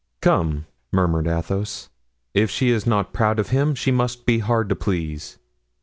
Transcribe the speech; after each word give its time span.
"Come," 0.19 0.65
murmured 0.91 1.27
Athos, 1.27 1.89
"if 2.33 2.49
she 2.49 2.71
is 2.71 2.87
not 2.87 3.13
proud 3.13 3.37
of 3.37 3.49
him, 3.49 3.75
she 3.75 3.91
must 3.91 4.25
be 4.25 4.39
hard 4.39 4.67
to 4.69 4.75
please." 4.75 5.37